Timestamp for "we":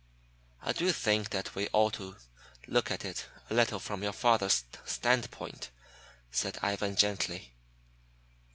1.53-1.69